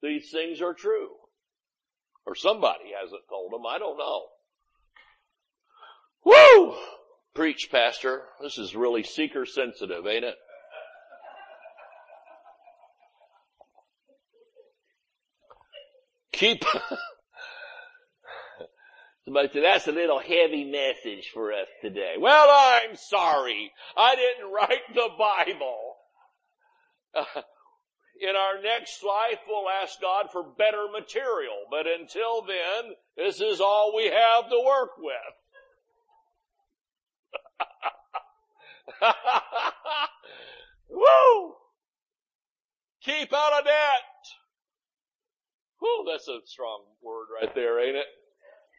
[0.04, 1.10] these things are true.
[2.26, 4.26] Or somebody hasn't told them, I don't know.
[6.28, 6.76] Woo!
[7.34, 8.24] Preach, pastor.
[8.42, 10.36] This is really seeker sensitive, ain't it?
[16.34, 16.66] Keep,
[19.24, 22.16] somebody said, that's a little heavy message for us today.
[22.20, 23.72] Well, I'm sorry.
[23.96, 25.96] I didn't write the Bible.
[28.20, 33.62] In our next life, we'll ask God for better material, but until then, this is
[33.62, 35.16] all we have to work with.
[40.90, 41.56] Woo!
[43.04, 43.74] Keep out of debt.
[45.82, 48.08] Woo, that's a strong word right there, ain't it?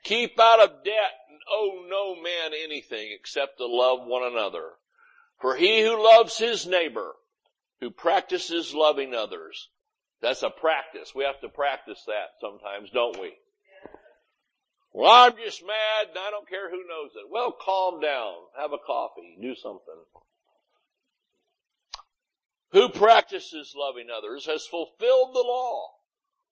[0.04, 4.72] Keep out of debt and owe no man anything except to love one another.
[5.40, 7.14] For he who loves his neighbor,
[7.80, 9.68] who practices loving others,
[10.20, 11.14] that's a practice.
[11.14, 13.34] We have to practice that sometimes, don't we?
[14.98, 17.30] Well, I'm just mad and I don't care who knows it.
[17.30, 18.34] Well, calm down.
[18.58, 19.38] Have a coffee.
[19.40, 19.94] Do something.
[22.72, 25.90] Who practices loving others has fulfilled the law.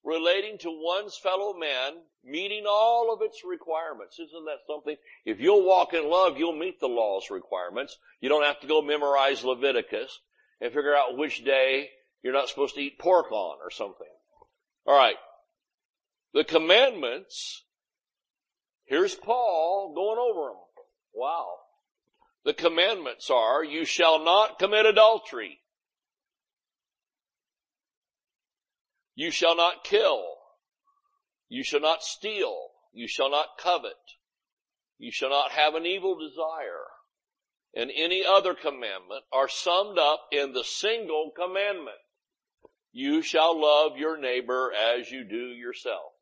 [0.07, 1.91] relating to one's fellow man,
[2.23, 4.17] meeting all of its requirements.
[4.17, 4.95] Isn't that something?
[5.25, 7.97] If you'll walk in love, you'll meet the law's requirements.
[8.21, 10.19] You don't have to go memorize Leviticus
[10.61, 11.89] and figure out which day
[12.23, 14.07] you're not supposed to eat pork on or something.
[14.87, 15.17] Alright.
[16.33, 17.63] The commandments,
[18.87, 20.61] here's Paul going over them.
[21.13, 21.47] Wow.
[22.43, 25.59] The commandments are, you shall not commit adultery.
[29.15, 30.23] You shall not kill.
[31.49, 32.55] You shall not steal.
[32.93, 33.91] You shall not covet.
[34.97, 36.85] You shall not have an evil desire.
[37.75, 41.97] And any other commandment are summed up in the single commandment.
[42.91, 46.13] You shall love your neighbor as you do yourself.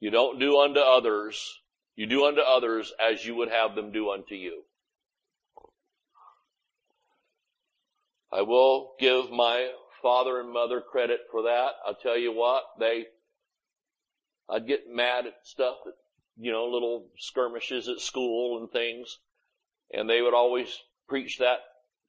[0.00, 1.60] You don't do unto others.
[1.94, 4.64] You do unto others as you would have them do unto you.
[8.32, 9.70] I will give my
[10.02, 11.72] father and mother credit for that.
[11.86, 13.06] I'll tell you what, they,
[14.48, 15.76] I'd get mad at stuff
[16.40, 19.18] you know, little skirmishes at school and things,
[19.92, 20.74] and they would always
[21.06, 21.58] preach that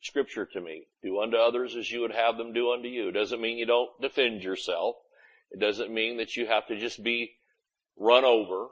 [0.01, 0.88] scripture to me.
[1.04, 3.12] Do unto others as you would have them do unto you.
[3.12, 4.95] Doesn't mean you don't defend yourself.
[5.51, 7.34] It doesn't mean that you have to just be
[8.02, 8.68] run over.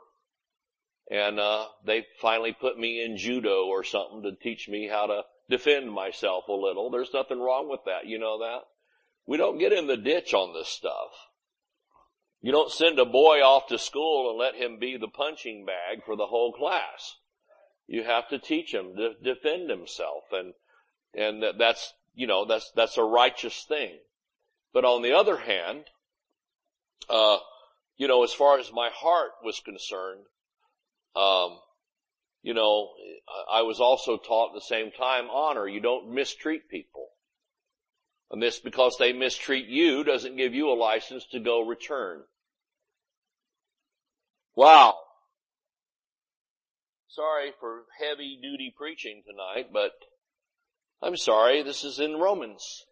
[1.12, 5.22] And, uh, they finally put me in judo or something to teach me how to
[5.50, 6.90] defend myself a little.
[6.90, 8.06] There's nothing wrong with that.
[8.06, 8.62] You know that?
[9.26, 11.12] We don't get in the ditch on this stuff.
[12.42, 16.06] You don't send a boy off to school and let him be the punching bag
[16.06, 17.16] for the whole class.
[17.88, 20.54] You have to teach him to defend himself and,
[21.14, 23.98] and that's, you know, that's, that's a righteous thing.
[24.74, 25.86] But on the other hand,
[27.10, 27.38] uh,
[28.00, 30.26] you know, as far as my heart was concerned,
[31.16, 31.60] um,
[32.42, 32.92] you know,
[33.52, 35.68] I was also taught at the same time honor.
[35.68, 37.10] You don't mistreat people.
[38.32, 42.22] And this, because they mistreat you, doesn't give you a license to go return.
[44.56, 44.96] Wow.
[47.10, 49.92] Sorry for heavy duty preaching tonight, but
[51.02, 52.86] I'm sorry, this is in Romans.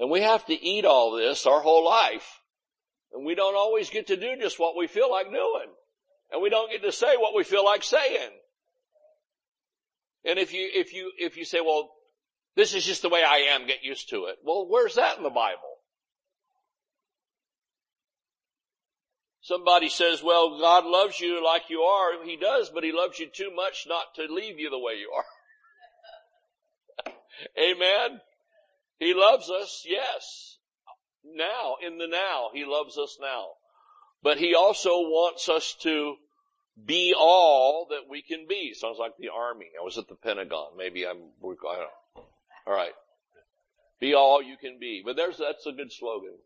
[0.00, 2.40] And we have to eat all this our whole life.
[3.12, 5.68] And we don't always get to do just what we feel like doing.
[6.32, 8.30] And we don't get to say what we feel like saying.
[10.24, 11.90] And if you, if you, if you say, well,
[12.56, 14.36] this is just the way I am, get used to it.
[14.42, 15.60] Well, where's that in the Bible?
[19.42, 22.24] Somebody says, well, God loves you like you are.
[22.24, 25.10] He does, but He loves you too much not to leave you the way you
[27.06, 27.12] are.
[27.58, 28.20] Amen.
[29.00, 30.58] He loves us, yes.
[31.24, 33.46] Now, in the now, He loves us now.
[34.22, 36.16] But He also wants us to
[36.86, 38.74] be all that we can be.
[38.74, 39.66] Sounds like the army.
[39.78, 40.76] I was at the Pentagon.
[40.76, 42.22] Maybe I'm, I don't know.
[42.66, 42.92] All right.
[44.00, 45.02] Be all you can be.
[45.04, 46.36] But there's, that's a good slogan.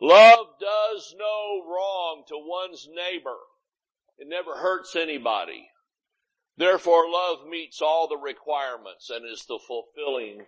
[0.00, 3.36] Love does no wrong to one's neighbor.
[4.18, 5.68] It never hurts anybody.
[6.56, 10.46] Therefore love meets all the requirements and is the fulfilling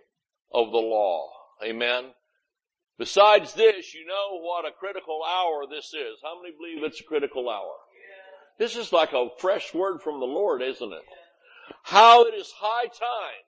[0.53, 1.29] of the law.
[1.63, 2.05] Amen.
[2.97, 6.19] Besides this, you know what a critical hour this is.
[6.21, 7.75] How many believe it's a critical hour?
[8.59, 11.01] This is like a fresh word from the Lord, isn't it?
[11.83, 13.43] How it is high time.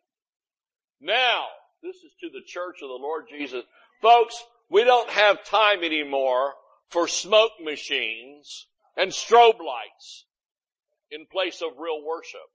[0.99, 1.45] Now,
[1.83, 3.63] this is to the church of the Lord Jesus.
[4.01, 6.53] Folks, we don't have time anymore
[6.89, 10.25] for smoke machines and strobe lights
[11.11, 12.49] in place of real worship.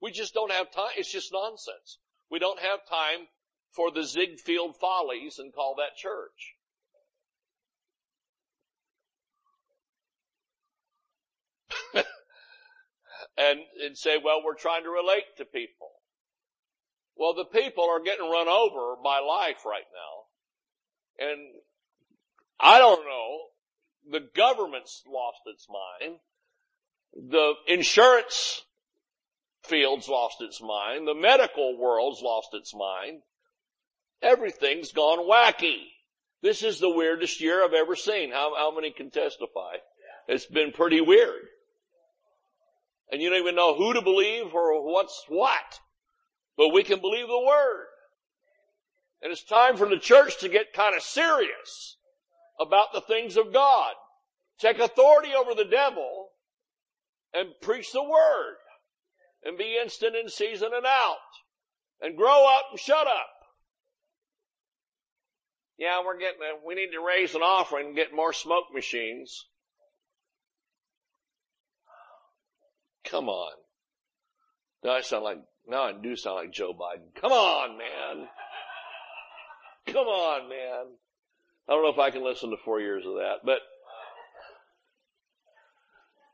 [0.00, 0.90] We just don't have time.
[0.96, 1.98] It's just nonsense.
[2.30, 3.26] We don't have time
[3.72, 6.54] for the Ziegfeld follies and call that church.
[13.36, 15.90] and, and say, well, we're trying to relate to people.
[17.16, 21.26] Well, the people are getting run over by life right now.
[21.26, 21.40] And
[22.58, 23.38] I don't know,
[24.10, 26.18] the government's lost its mind.
[27.12, 28.62] The insurance
[29.64, 31.06] field's lost its mind.
[31.06, 33.22] The medical world's lost its mind.
[34.22, 35.78] Everything's gone wacky.
[36.42, 38.30] This is the weirdest year I've ever seen.
[38.30, 39.76] How, how many can testify?
[40.28, 41.48] It's been pretty weird
[43.10, 45.80] and you don't even know who to believe or what's what.
[46.56, 47.86] But we can believe the word.
[49.22, 51.96] And it's time for the church to get kind of serious
[52.58, 53.92] about the things of God.
[54.58, 56.28] Take authority over the devil
[57.34, 58.56] and preach the word
[59.44, 61.16] and be instant in season and out
[62.00, 63.30] and grow up and shut up.
[65.78, 69.46] Yeah, we're getting, uh, we need to raise an offering and get more smoke machines.
[73.04, 73.52] Come on.
[74.82, 77.14] Do I sound like Now I do sound like Joe Biden.
[77.20, 78.28] Come on, man.
[79.86, 80.86] Come on, man.
[81.68, 83.58] I don't know if I can listen to four years of that, but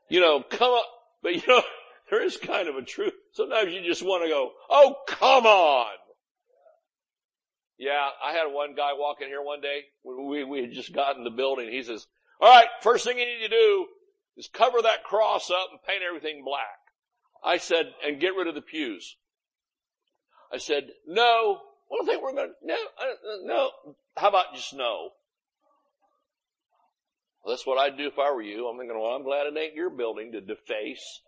[0.09, 0.85] you know, come on,
[1.21, 1.61] but you know,
[2.09, 3.13] there is kind of a truth.
[3.33, 5.93] Sometimes you just want to go, oh, come on.
[7.77, 9.81] Yeah, I had one guy walk in here one day.
[10.03, 11.69] We, we had just gotten the building.
[11.69, 12.07] He says,
[12.41, 13.85] all right, first thing you need to do
[14.35, 16.79] is cover that cross up and paint everything black.
[17.43, 19.15] I said, and get rid of the pews.
[20.51, 21.61] I said, no.
[21.91, 23.71] I think we're going to, no, uh, uh, no.
[24.17, 25.11] How about just no?
[27.43, 28.67] Well, that's what I'd do if I were you.
[28.67, 31.21] I'm thinking, well, I'm glad it ain't your building to deface.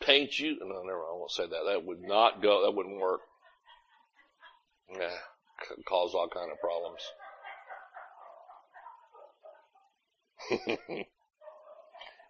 [0.00, 0.56] Paint you.
[0.60, 1.10] No, never mind.
[1.10, 1.64] I won't say that.
[1.66, 3.20] That would not go, that wouldn't work.
[4.90, 5.16] Yeah,
[5.68, 7.02] could cause all kind of problems.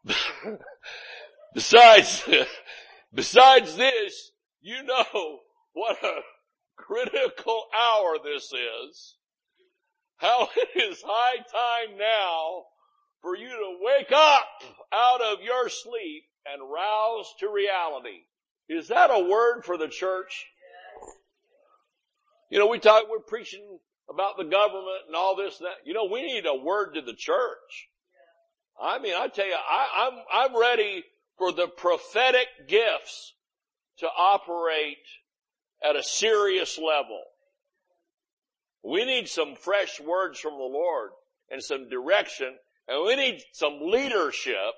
[1.55, 2.25] besides,
[3.15, 5.41] besides this, you know
[5.73, 6.21] what a
[6.77, 9.17] critical hour this is.
[10.17, 12.65] How it is high time now
[13.23, 14.49] for you to wake up
[14.93, 18.25] out of your sleep and rouse to reality.
[18.69, 20.47] Is that a word for the church?
[22.51, 23.79] You know, we talk, we're preaching
[24.09, 25.87] about the government and all this and that.
[25.87, 27.89] You know, we need a word to the church.
[28.81, 31.05] I mean, I tell you, I, I'm, I'm ready
[31.37, 33.35] for the prophetic gifts
[33.99, 34.97] to operate
[35.85, 37.23] at a serious level.
[38.85, 41.11] We need some fresh words from the Lord
[41.51, 42.57] and some direction
[42.89, 44.75] and we need some leadership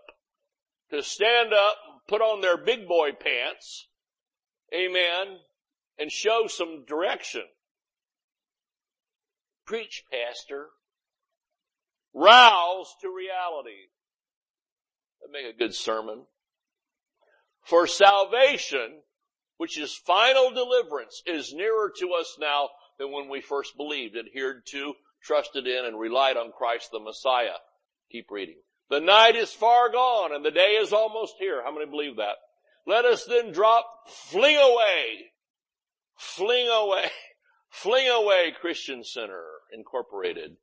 [0.91, 1.76] to stand up,
[2.09, 3.88] put on their big boy pants,
[4.74, 5.38] amen,
[5.99, 7.43] and show some direction.
[9.66, 10.68] Preach, pastor.
[12.12, 13.88] Rouse to reality.
[15.20, 16.24] That make a good sermon.
[17.62, 19.03] For salvation,
[19.59, 24.66] which is final deliverance, is nearer to us now than when we first believed, adhered
[24.70, 27.59] to, trusted in, and relied on Christ the Messiah.
[28.11, 28.57] Keep reading.
[28.91, 31.62] The night is far gone and the day is almost here.
[31.62, 32.36] How many believe that?
[32.86, 35.30] Let us then drop, fling away,
[36.16, 37.05] fling away,
[37.70, 40.57] fling away Christian Center Incorporated.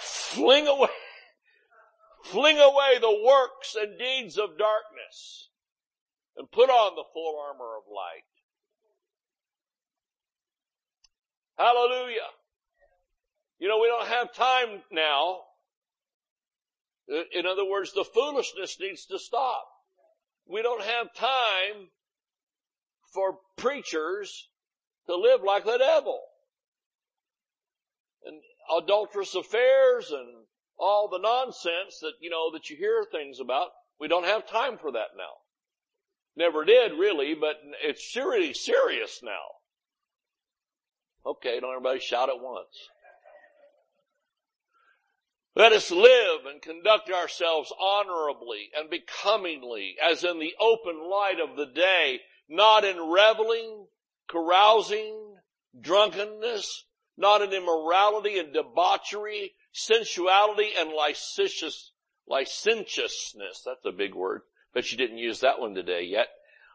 [0.00, 0.88] Fling away,
[2.24, 5.50] fling away the works and deeds of darkness
[6.36, 8.24] and put on the full armor of light.
[11.58, 12.28] Hallelujah.
[13.58, 15.40] You know, we don't have time now
[17.08, 19.64] in other words, the foolishness needs to stop.
[20.48, 21.88] We don't have time
[23.12, 24.48] for preachers
[25.06, 26.20] to live like the devil.
[28.24, 28.40] And
[28.82, 30.46] adulterous affairs and
[30.78, 33.68] all the nonsense that, you know, that you hear things about.
[34.00, 35.32] We don't have time for that now.
[36.36, 39.42] Never did really, but it's really serious now.
[41.24, 42.88] Okay, don't everybody shout at once.
[45.56, 51.56] Let us live and conduct ourselves honorably and becomingly as in the open light of
[51.56, 53.86] the day, not in reveling,
[54.28, 55.36] carousing,
[55.80, 56.84] drunkenness,
[57.16, 61.92] not in immorality and debauchery, sensuality and licentious,
[62.28, 63.62] licentiousness.
[63.64, 64.42] That's a big word.
[64.74, 66.28] but you didn't use that one today yet.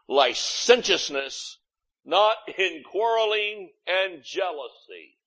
[0.08, 1.58] Licentiousness,
[2.04, 5.18] not in quarreling and jealousy,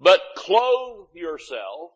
[0.00, 1.92] but clothe yourself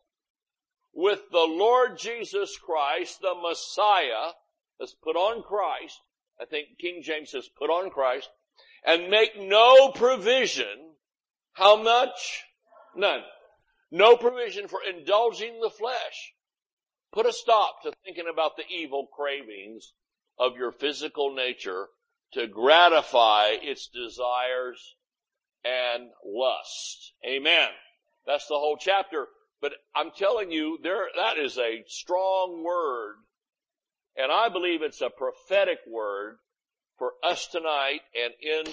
[0.97, 4.33] with the Lord Jesus Christ, the Messiah,
[4.81, 6.01] let's put on Christ,
[6.41, 8.31] I think King James says put on Christ,
[8.85, 10.95] and make no provision,
[11.53, 12.45] how much?
[12.97, 13.21] None.
[13.91, 16.33] No provision for indulging the flesh.
[17.13, 19.93] Put a stop to thinking about the evil cravings
[20.39, 21.89] of your physical nature
[22.33, 24.97] to gratify its desires
[25.63, 27.13] and lust.
[27.27, 27.69] Amen.
[28.27, 29.27] That's the whole chapter.
[29.67, 33.17] But I'm telling you, there, that is a strong word.
[34.17, 36.37] And I believe it's a prophetic word
[36.99, 38.73] for us tonight and in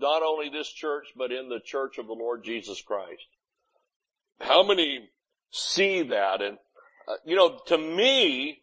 [0.00, 3.24] not only this church, but in the church of the Lord Jesus Christ.
[4.40, 5.08] How many
[5.52, 6.42] see that?
[6.42, 6.58] And,
[7.06, 8.62] uh, you know, to me,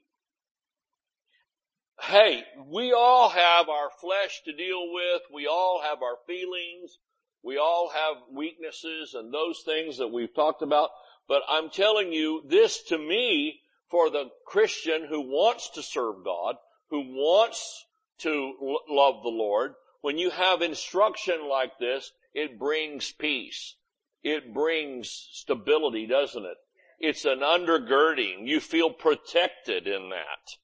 [2.01, 5.21] hey, we all have our flesh to deal with.
[5.33, 6.97] We all have our feelings.
[7.41, 10.89] We all have weaknesses and those things that we've talked about.
[11.29, 16.55] But I'm telling you, this to me, for the Christian who wants to serve God,
[16.89, 17.85] who wants
[18.19, 23.75] to love the Lord, when you have instruction like this, it brings peace.
[24.23, 26.57] It brings stability, doesn't it?
[26.99, 28.47] It's an undergirding.
[28.47, 30.57] You feel protected in that.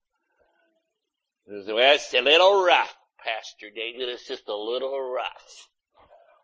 [1.47, 4.09] Well, it's a little rough, Pastor David.
[4.09, 5.69] It's just a little rough.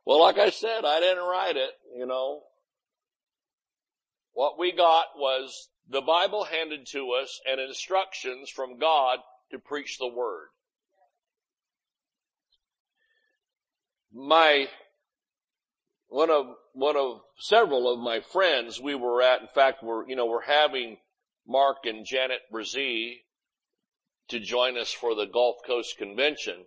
[0.06, 2.44] Well, like I said, I didn't write it, you know.
[4.34, 9.20] What we got was the Bible handed to us and instructions from God
[9.52, 10.48] to preach the Word.
[14.14, 14.68] My,
[16.08, 20.16] one of, one of several of my friends we were at, in fact, we're, you
[20.16, 20.98] know, we're having
[21.48, 23.24] Mark and Janet Brazee
[24.30, 26.66] to join us for the Gulf Coast Convention.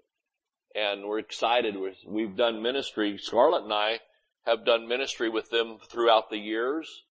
[0.75, 1.77] And we're excited.
[2.07, 3.17] We've done ministry.
[3.19, 4.01] Scarlett and I
[4.45, 7.05] have done ministry with them throughout the years,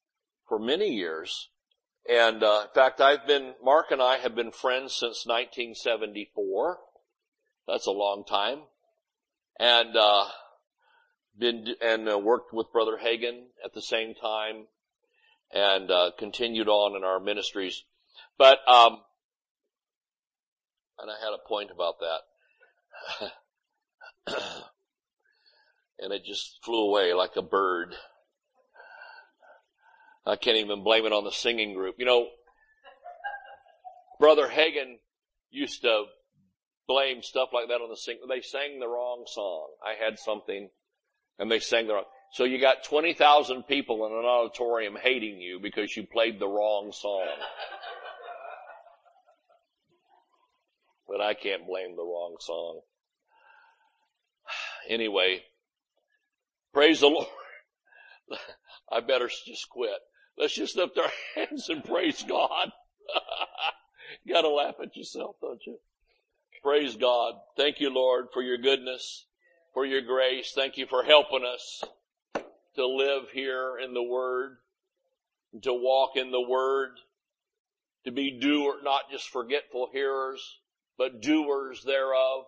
[0.54, 1.50] for many years.
[2.08, 6.78] And uh, in fact, I've been Mark and I have been friends since 1974.
[7.68, 8.60] That's a long time,
[9.60, 10.26] and uh,
[11.40, 14.68] been and uh, worked with Brother Hagin at the same time,
[15.52, 17.82] and uh, continued on in our ministries.
[18.38, 19.00] But um,
[21.00, 21.96] and I had a point about
[23.18, 23.32] that,
[26.00, 27.96] and it just flew away like a bird.
[30.26, 31.96] I can't even blame it on the singing group.
[31.98, 32.28] You know,
[34.20, 34.98] Brother Hagin
[35.52, 36.06] used to
[36.88, 38.20] blame stuff like that on the sing.
[38.30, 39.68] They sang the wrong song.
[39.86, 40.70] I had something,
[41.40, 42.06] and they sang the wrong.
[42.32, 46.48] So you got twenty thousand people in an auditorium hating you because you played the
[46.48, 47.28] wrong song.
[51.08, 52.82] But I can't blame the wrong song.
[54.90, 55.42] Anyway,
[56.74, 57.28] praise the Lord.
[58.92, 59.92] I better just quit.
[60.38, 62.72] Let's just lift our hands and praise God.
[64.26, 65.78] you gotta laugh at yourself, don't you?
[66.62, 67.36] Praise God.
[67.58, 69.26] Thank you, Lord, for your goodness,
[69.74, 70.54] for your grace.
[70.56, 71.84] Thank you for helping us
[72.76, 74.58] to live here in the Word,
[75.62, 76.92] to walk in the Word,
[78.06, 80.60] to be doer, not just forgetful hearers,
[80.98, 82.46] but doers thereof,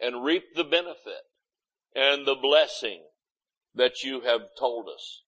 [0.00, 1.22] and reap the benefit
[1.94, 3.00] and the blessing
[3.74, 5.22] that you have told us.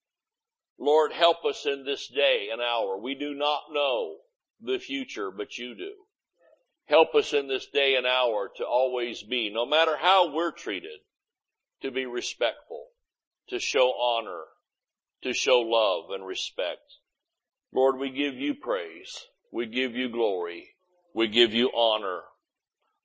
[0.83, 2.99] Lord, help us in this day and hour.
[2.99, 4.17] We do not know
[4.61, 5.93] the future, but you do.
[6.87, 10.99] Help us in this day and hour to always be, no matter how we're treated,
[11.83, 12.87] to be respectful,
[13.49, 14.43] to show honor,
[15.23, 16.81] to show love and respect.
[17.73, 19.27] Lord, we give you praise.
[19.53, 20.71] We give you glory.
[21.15, 22.23] We give you honor.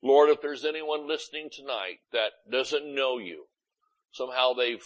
[0.02, 3.46] Lord, if there's anyone listening tonight that doesn't know you,
[4.12, 4.84] somehow they've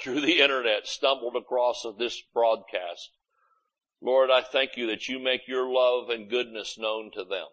[0.00, 3.10] through the internet stumbled across this broadcast.
[4.00, 7.46] Lord, I thank you that you make your love and goodness known to them.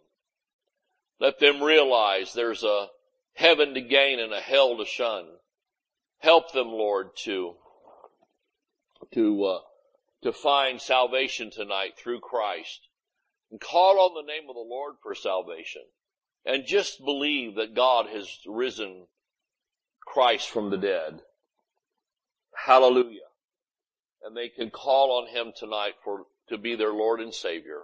[1.20, 2.88] Let them realize there's a
[3.34, 5.26] heaven to gain and a hell to shun.
[6.20, 7.56] Help them, Lord, to,
[9.14, 9.60] to, uh,
[10.24, 12.88] to find salvation tonight through Christ
[13.52, 15.84] and call on the name of the Lord for salvation
[16.46, 19.08] and just believe that God has risen
[20.06, 21.22] Christ from the dead.
[22.56, 23.20] Hallelujah.
[24.24, 27.82] And they can call on Him tonight for, to be their Lord and Savior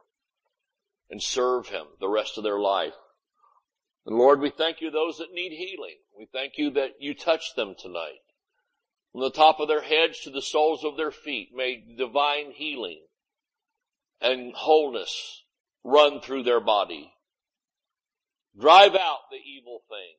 [1.09, 2.93] and serve Him the rest of their life.
[4.05, 5.97] And Lord, we thank you those that need healing.
[6.17, 8.21] We thank you that you touch them tonight.
[9.11, 13.01] From the top of their heads to the soles of their feet, may divine healing
[14.21, 15.43] and wholeness
[15.83, 17.13] run through their body.
[18.59, 20.15] Drive out the evil thing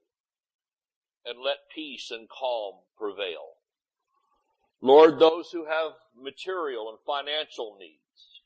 [1.25, 3.57] and let peace and calm prevail.
[4.83, 8.43] Lord, those who have material and financial needs,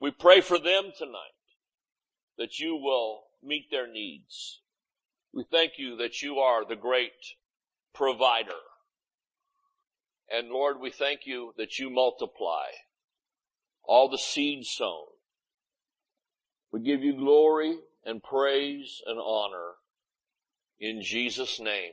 [0.00, 1.38] we pray for them tonight
[2.38, 4.62] that you will meet their needs.
[5.34, 7.12] We thank you that you are the great
[7.94, 8.50] provider.
[10.30, 12.66] And Lord, we thank you that you multiply
[13.84, 15.06] all the seed sown.
[16.72, 19.72] We give you glory and praise and honor
[20.80, 21.92] in Jesus' name.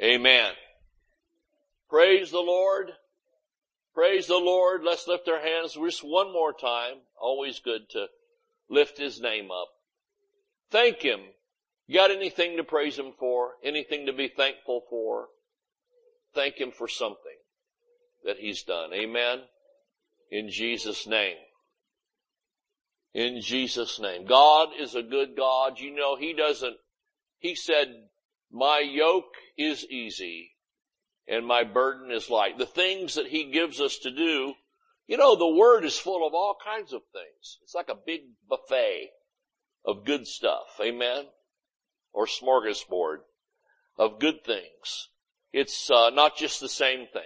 [0.00, 0.52] Amen.
[1.94, 2.90] Praise the Lord.
[3.94, 4.82] Praise the Lord.
[4.82, 6.94] Let's lift our hands just one more time.
[7.16, 8.06] Always good to
[8.68, 9.68] lift His name up.
[10.72, 11.20] Thank Him.
[11.86, 13.52] You got anything to praise Him for?
[13.62, 15.26] Anything to be thankful for?
[16.34, 17.38] Thank Him for something
[18.24, 18.92] that He's done.
[18.92, 19.42] Amen.
[20.32, 21.36] In Jesus' name.
[23.14, 24.24] In Jesus' name.
[24.24, 25.78] God is a good God.
[25.78, 26.74] You know, He doesn't,
[27.38, 27.86] He said,
[28.50, 30.53] my yoke is easy
[31.26, 32.58] and my burden is light.
[32.58, 34.54] The things that he gives us to do,
[35.06, 37.58] you know, the word is full of all kinds of things.
[37.62, 39.10] It's like a big buffet
[39.84, 40.78] of good stuff.
[40.80, 41.24] Amen.
[42.12, 43.18] Or smorgasbord
[43.98, 45.08] of good things.
[45.52, 47.22] It's uh, not just the same thing.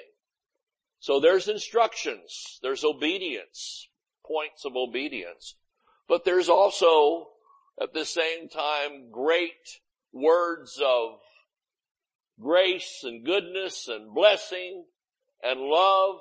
[1.00, 3.88] So there's instructions, there's obedience,
[4.26, 5.54] points of obedience,
[6.08, 7.28] but there's also
[7.80, 9.80] at the same time great
[10.12, 11.20] words of
[12.40, 14.84] grace and goodness and blessing
[15.42, 16.16] and love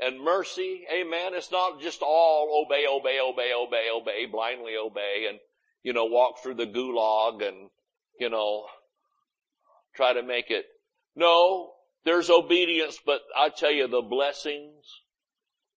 [0.00, 0.84] and mercy.
[0.92, 1.34] Amen.
[1.34, 5.38] It's not just all obey, obey, obey, obey, obey, blindly obey and,
[5.82, 7.70] you know, walk through the gulag and,
[8.18, 8.66] you know,
[9.94, 10.66] try to make it.
[11.16, 11.72] No,
[12.04, 14.84] there's obedience, but I tell you the blessings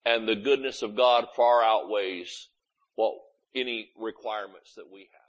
[0.04, 2.48] and the goodness of God far outweighs
[2.94, 3.14] what
[3.54, 5.21] any requirements that we have.